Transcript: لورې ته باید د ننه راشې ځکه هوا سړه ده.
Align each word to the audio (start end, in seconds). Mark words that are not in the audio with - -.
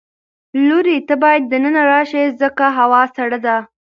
لورې 0.67 0.97
ته 1.07 1.15
باید 1.23 1.43
د 1.47 1.53
ننه 1.63 1.81
راشې 1.91 2.23
ځکه 2.41 2.65
هوا 2.77 3.01
سړه 3.15 3.39
ده. 3.45 3.57